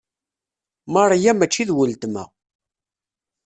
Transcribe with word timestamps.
Maria 0.93 1.31
mačči 1.35 1.63
d 1.67 1.71
wultma. 1.75 2.23